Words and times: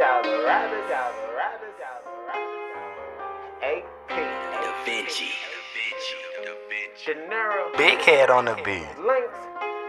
dollar, 0.00 0.44
rabbit 0.48 0.84
dollar, 0.88 1.28
rabbit 1.36 1.74
dollar, 1.76 2.12
rabbit. 2.26 3.68
AP, 3.70 4.08
Da 4.08 4.72
Vinci. 4.86 5.28
Da 5.28 5.60
Vinci. 5.76 6.16
Da 6.44 6.52
Vinci. 6.70 7.12
Dinero, 7.12 7.70
Big 7.76 7.98
head 8.00 8.30
on 8.30 8.44
the 8.46 8.54
beat. 8.64 8.88
links, 9.04 9.38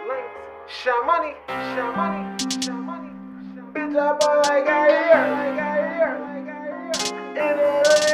links, 0.10 0.36
Shamani, 0.68 1.34
Shamani, 1.48 2.24
Shamani. 2.64 3.12
Bitch, 3.74 3.96
I 3.98 4.18
bought 4.20 4.46
like 4.48 4.68
I 4.68 4.70
hear, 4.90 5.22
like 5.32 5.60
I 5.60 5.72
hear, 5.96 6.12
like 6.20 6.48
I 7.38 8.06
hear. 8.06 8.11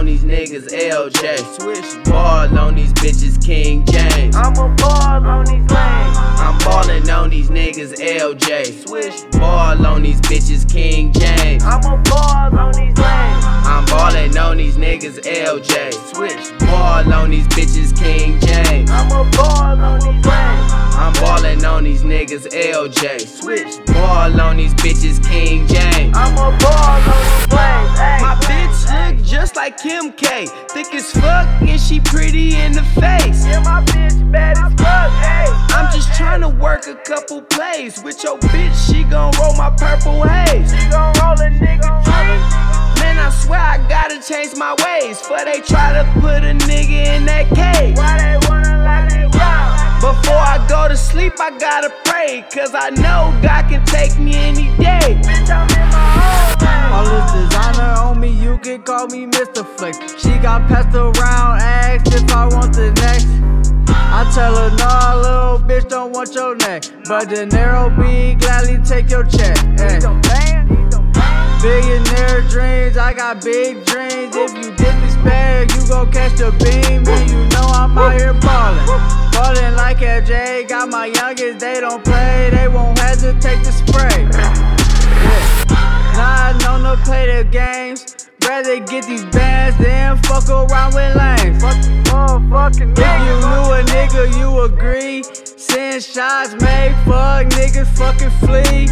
On 0.00 0.06
these 0.06 0.22
niggas 0.22 0.68
LJ. 0.72 1.60
Switch 1.60 2.04
ball 2.04 2.58
on 2.58 2.74
these 2.74 2.90
bitches 2.94 3.44
King 3.44 3.84
James. 3.84 4.34
I'm 4.34 4.52
a 4.56 4.74
ball 4.76 5.26
on 5.26 5.44
these 5.44 5.68
lanes. 5.70 6.16
I'm 6.40 6.58
ballin' 6.60 7.10
on 7.10 7.28
these 7.28 7.50
niggas 7.50 7.92
LJ. 8.00 8.88
Switch 8.88 9.30
ball 9.32 9.86
on 9.86 10.02
these 10.02 10.18
bitches 10.22 10.66
King 10.72 11.12
James. 11.12 11.62
I'm 11.64 11.84
a 11.84 12.02
ball 12.04 12.58
on 12.58 12.72
these 12.72 12.96
lanes. 12.96 13.44
I'm 13.44 13.84
ballin' 13.84 14.38
on 14.38 14.56
these 14.56 14.78
niggas 14.78 15.20
LJ. 15.20 15.92
Switch 16.14 16.58
ball 16.60 17.12
on 17.12 17.28
these 17.28 17.46
bitches 17.48 17.94
King 17.94 18.40
James. 18.40 18.90
I'm 18.90 19.12
a 19.12 19.30
ball 19.36 19.78
on 19.78 20.00
these 20.00 20.24
lanes. 20.24 20.72
I'm 20.96 21.12
ballin' 21.12 21.62
on 21.66 21.84
these 21.84 22.04
niggas 22.04 22.48
LJ. 22.48 23.20
Switch 23.26 23.84
ball 23.92 24.40
on 24.40 24.56
these 24.56 24.72
bitches 24.74 25.22
King 25.22 25.66
James. 25.66 26.16
I'm 26.16 26.32
a 26.38 26.56
ball 26.58 26.72
on 26.72 27.20
these 27.20 27.52
lanes. 27.52 28.22
My 28.22 28.38
bitch 28.40 28.60
look 28.60 28.70
just 28.70 29.09
like 29.70 29.82
Kim 29.82 30.12
K. 30.12 30.46
Thick 30.70 30.94
as 30.94 31.12
fuck 31.12 31.46
and 31.62 31.80
she 31.80 32.00
pretty 32.00 32.56
in 32.56 32.72
the 32.72 32.82
face. 33.00 33.46
Yeah, 33.46 33.60
my 33.60 33.82
bitch 33.84 34.30
bad 34.30 34.58
as 34.58 34.72
fuck. 34.74 35.10
Hey, 35.22 35.46
I'm 35.74 35.92
just 35.94 36.12
trying 36.14 36.40
to 36.40 36.48
work 36.48 36.86
a 36.86 36.94
couple 36.94 37.42
plays 37.42 38.02
with 38.02 38.22
your 38.22 38.38
bitch. 38.38 38.74
She 38.90 39.04
gon' 39.04 39.32
roll 39.38 39.54
my 39.54 39.70
purple 39.70 40.22
haze. 40.22 40.70
she 40.70 40.88
gon' 40.90 41.12
roll 41.20 41.38
a 41.40 41.50
nigga 41.50 42.04
tree. 42.04 43.02
Man, 43.02 43.18
I 43.18 43.30
swear 43.30 43.60
I 43.60 43.78
gotta 43.88 44.20
change 44.20 44.56
my 44.56 44.74
ways. 44.84 45.20
For 45.20 45.38
they 45.44 45.60
try 45.60 45.92
to 45.92 46.04
put 46.20 46.44
a 46.44 46.54
nigga 46.66 47.16
in 47.16 47.26
that 47.26 47.46
cage. 47.48 47.96
Why 47.96 48.18
they 48.18 48.48
wanna 48.48 48.82
let 48.82 49.12
me 49.12 49.28
down? 49.30 50.00
Before 50.00 50.34
I 50.36 50.64
go 50.68 50.88
to 50.88 50.96
sleep, 50.96 51.34
I 51.40 51.56
gotta 51.58 51.92
pray. 52.04 52.44
Cause 52.52 52.74
I 52.74 52.90
know 52.90 53.38
God 53.42 53.68
can 53.68 53.84
take 53.84 54.18
me 54.18 54.34
any 54.34 54.68
day. 54.76 55.20
Bitch, 55.22 55.50
I'm 55.50 55.68
in 55.70 55.90
my 55.90 56.34
own 56.34 56.39
All 56.92 57.04
this 57.04 57.32
designer 57.32 57.92
on 58.00 58.20
me, 58.20 58.30
you 58.30 58.58
can 58.58 58.82
call 58.82 59.06
me 59.06 59.26
Mr. 59.26 59.64
Flex. 59.76 59.96
She 60.22 60.38
got 60.38 60.68
passed 60.68 60.94
around, 60.94 61.60
asked 61.60 62.14
if 62.14 62.30
I 62.32 62.46
want 62.46 62.74
the 62.74 62.92
next. 62.92 63.28
I 64.12 64.28
tell 64.34 64.54
her, 64.56 64.76
nah, 64.76 65.14
little 65.14 65.66
bitch, 65.66 65.88
don't 65.88 66.12
want 66.12 66.34
your 66.34 66.56
neck. 66.56 66.84
But 67.06 67.28
Dinero 67.28 67.90
be 67.90 68.34
gladly 68.34 68.78
take 68.84 69.08
your 69.08 69.24
check. 69.24 69.56
Ay. 69.78 69.94
He's 69.94 70.04
a 70.04 70.12
man, 70.12 70.68
he's 70.68 70.94
a 70.94 71.00
man. 71.00 71.62
Billionaire 71.62 72.42
dreams, 72.48 72.96
I 72.96 73.14
got 73.14 73.42
big 73.44 73.84
dreams. 73.84 74.34
If 74.34 74.52
you 74.54 74.74
disrespect, 74.74 75.74
you 75.76 75.88
gon' 75.88 76.10
catch 76.10 76.36
the 76.38 76.50
beam. 76.58 77.06
And 77.06 77.30
you 77.30 77.38
know 77.50 77.66
I'm 77.70 77.96
out 77.96 78.18
here 78.18 78.34
ballin'. 78.34 78.86
Ballin' 79.32 79.76
like 79.76 79.98
LJ, 79.98 80.68
got 80.68 80.88
my 80.88 81.06
youngest, 81.06 81.60
they 81.60 81.80
don't 81.80 82.04
play, 82.04 82.50
they 82.50 82.68
won't 82.68 82.98
hesitate 82.98 83.64
to 83.64 83.72
spray. 83.72 84.69
Not 86.20 86.60
known 86.62 86.82
to 86.84 87.02
play 87.02 87.24
the 87.34 87.44
games. 87.48 88.28
Rather 88.46 88.78
get 88.80 89.06
these 89.06 89.24
bands 89.26 89.78
than 89.78 90.18
fuck 90.24 90.46
around 90.50 90.92
with 90.92 91.16
lanes. 91.16 91.62
Fuck 91.62 91.76
motherfucking 92.12 92.92
If 92.92 93.18
you 93.26 93.34
knew 93.48 93.66
a 93.78 93.80
nigga, 93.94 94.22
you 94.38 94.48
agree. 94.60 95.22
Send 95.22 96.02
shots, 96.02 96.52
make 96.60 96.92
fuck 97.08 97.46
niggas 97.56 97.88
fucking 97.96 98.34
flee. 98.42 98.84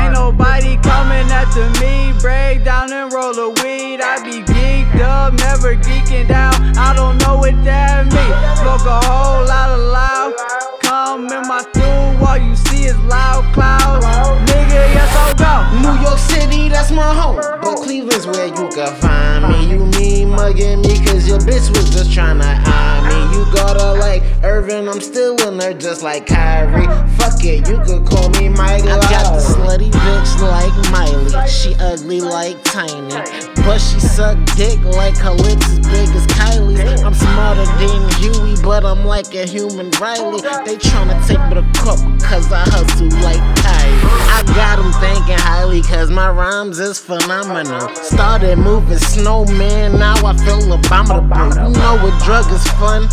Ain't 0.00 0.14
nobody 0.14 0.78
coming 0.78 1.28
after 1.40 1.68
me. 1.80 2.14
Break 2.22 2.64
down 2.64 2.90
and 2.92 3.12
roll 3.12 3.36
a 3.38 3.50
weed. 3.60 4.00
I 4.00 4.22
be 4.24 4.40
geeked 4.52 5.00
up, 5.00 5.34
never 5.34 5.76
geeking 5.76 6.28
down. 6.28 6.54
I 6.78 6.94
don't 6.94 7.18
know 7.18 7.36
what 7.36 7.62
that 7.64 8.06
mean. 8.06 8.32
Smoke 8.56 8.86
a 8.86 9.00
whole 9.04 9.44
lot 9.44 9.68
of 9.68 9.80
loud. 9.80 10.32
Come 10.80 11.26
in 11.26 11.42
my 11.46 11.60
stool, 11.60 12.26
all 12.26 12.38
you 12.38 12.56
see 12.56 12.84
is 12.84 12.98
loud 13.00 13.44
clouds. 13.52 14.06
Nigga, 14.48 14.80
yes, 14.96 15.16
I'll 15.16 15.39
New 15.82 16.00
York 16.02 16.18
City, 16.18 16.68
that's 16.68 16.90
my 16.90 17.14
home. 17.14 17.36
But 17.36 17.76
Cleveland's 17.76 18.26
where 18.26 18.46
you 18.46 18.68
can 18.68 18.94
find 19.00 19.48
me. 19.48 19.70
You 19.70 19.86
mean 19.98 20.30
mugging 20.30 20.80
me, 20.80 21.04
cause 21.04 21.28
your 21.28 21.38
bitch 21.38 21.68
was 21.76 21.90
just 21.90 22.10
tryna 22.10 22.60
eye 22.64 23.00
me. 23.08 23.36
You 23.36 23.44
got 23.52 23.80
her 23.80 23.98
like 23.98 24.22
Irvin, 24.42 24.88
I'm 24.88 25.00
still 25.00 25.36
in 25.46 25.58
there 25.58 25.74
just 25.74 26.02
like 26.02 26.26
Kyrie. 26.26 26.86
Fuck 27.16 27.44
it, 27.44 27.68
you 27.68 27.78
could 27.84 28.06
call 28.06 28.28
me 28.30 28.48
Michael. 28.48 28.90
I 28.90 29.00
got 29.10 29.34
the 29.34 29.40
slutty 29.40 29.90
bitch 29.90 30.40
like 30.40 30.74
Miley. 30.90 31.48
She 31.48 31.74
ugly 31.80 32.20
like 32.20 32.62
Tiny. 32.64 33.08
But 33.62 33.78
she 33.78 34.00
suck 34.00 34.38
dick 34.56 34.80
like 34.82 35.16
her 35.18 35.32
lips 35.32 35.66
as 35.68 35.78
big 35.80 36.08
as 36.16 36.26
Kylie's. 36.26 37.02
I'm 37.02 37.14
smarter 37.14 37.64
than 37.78 38.10
Huey, 38.20 38.56
but 38.62 38.84
I'm 38.84 39.04
like 39.04 39.34
a 39.34 39.46
human 39.46 39.90
Riley. 40.00 40.40
They 40.40 40.76
tryna 40.76 41.24
take 41.26 41.40
me 41.48 41.54
to 41.54 41.80
court 41.80 42.00
cause 42.22 42.50
I 42.52 42.62
hustle 42.70 43.08
like 43.20 43.40
cause 46.00 46.10
my 46.10 46.30
rhymes 46.30 46.78
is 46.78 46.98
phenomenal. 46.98 47.94
Started 47.94 48.56
moving 48.56 48.96
snowman, 48.96 49.98
now 49.98 50.14
I 50.24 50.34
feel 50.38 50.72
abominable. 50.72 51.68
You 51.68 51.74
know 51.76 51.98
what 52.02 52.24
drug 52.24 52.50
is 52.50 52.66
fun? 52.80 53.06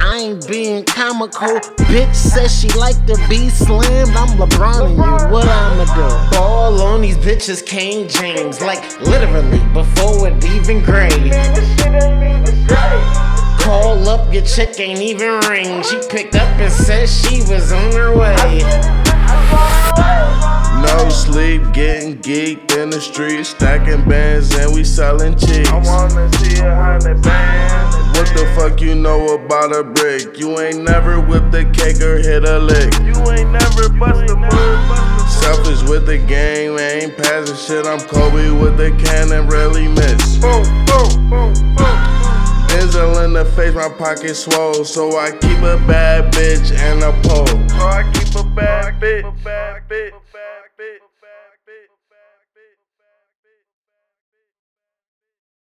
I 0.00 0.20
ain't 0.22 0.48
being 0.48 0.84
comical. 0.84 1.60
Bitch 1.92 2.14
says 2.14 2.58
she 2.58 2.68
like 2.78 2.96
to 3.04 3.16
be 3.28 3.50
slammed. 3.50 4.16
I'm 4.16 4.38
LeBron 4.38 4.92
you. 4.92 5.30
What 5.30 5.48
I'ma 5.48 5.84
do? 5.84 6.36
Ball 6.38 6.80
on 6.80 7.02
these 7.02 7.18
bitches, 7.18 7.64
King 7.64 8.08
James. 8.08 8.62
Like 8.62 8.82
literally 9.02 9.60
before 9.74 10.28
it 10.28 10.42
even 10.46 10.82
grade. 10.82 11.34
Call 13.60 14.08
up, 14.08 14.32
your 14.32 14.42
chick 14.44 14.80
ain't 14.80 15.00
even 15.00 15.40
ring. 15.40 15.82
She 15.82 16.00
picked 16.08 16.36
up 16.36 16.48
and 16.58 16.72
said 16.72 17.06
she 17.06 17.40
was 17.42 17.70
on 17.70 17.92
her 17.92 18.16
way. 18.16 18.34
Sleep, 21.40 21.72
getting 21.72 22.18
geeked 22.18 22.76
in 22.76 22.90
the 22.90 23.00
street, 23.00 23.44
stacking 23.44 24.06
bands 24.06 24.54
and 24.56 24.74
we 24.74 24.84
selling 24.84 25.32
cheeks. 25.38 25.70
I 25.70 25.76
wanna 25.76 26.30
see 26.38 26.60
a 26.60 26.74
hundred 26.74 27.22
bands. 27.22 27.96
What 28.18 28.28
the 28.36 28.44
fuck 28.54 28.80
you 28.80 28.94
know 28.94 29.34
about 29.34 29.74
a 29.74 29.82
brick? 29.82 30.38
You 30.38 30.60
ain't 30.60 30.82
never 30.84 31.18
whipped 31.18 31.54
a 31.54 31.64
cake 31.64 32.00
or 32.02 32.18
hit 32.18 32.44
a 32.44 32.58
lick. 32.58 32.92
You 33.00 33.16
ain't 33.32 33.50
never 33.50 33.88
bust 33.88 34.30
a 34.30 34.36
move. 34.36 34.80
Selfish 35.40 35.82
with 35.88 36.04
the 36.04 36.18
game, 36.18 36.78
ain't 36.78 37.16
passing 37.16 37.56
shit. 37.56 37.86
I'm 37.86 38.00
Kobe 38.00 38.50
with 38.50 38.76
the 38.76 38.90
cannon, 39.02 39.46
really 39.48 39.88
miss. 39.88 40.36
Boom, 40.36 40.64
boom, 40.84 41.30
boom, 41.30 41.54
boom. 41.74 41.96
Denzel 42.68 43.24
in 43.24 43.32
the 43.32 43.46
face, 43.56 43.74
my 43.74 43.88
pocket 43.88 44.34
swole. 44.34 44.84
So 44.84 45.16
I 45.16 45.30
keep 45.30 45.58
a 45.58 45.78
bad 45.88 46.34
bitch 46.34 46.70
and 46.76 47.02
a 47.02 47.12
pole. 47.26 47.46
So 47.46 47.86
I 47.86 48.02
keep 48.12 48.12
a 48.12 48.12
bad 48.12 48.18
bitch. 48.18 48.29